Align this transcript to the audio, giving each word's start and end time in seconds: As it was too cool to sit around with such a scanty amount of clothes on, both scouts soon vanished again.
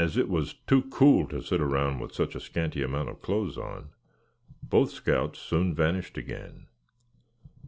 As 0.03 0.17
it 0.17 0.29
was 0.29 0.55
too 0.65 0.81
cool 0.89 1.27
to 1.27 1.43
sit 1.43 1.61
around 1.61 1.99
with 1.99 2.11
such 2.15 2.33
a 2.33 2.39
scanty 2.39 2.81
amount 2.81 3.07
of 3.09 3.21
clothes 3.21 3.55
on, 3.55 3.89
both 4.63 4.89
scouts 4.89 5.37
soon 5.37 5.75
vanished 5.75 6.17
again. 6.17 6.65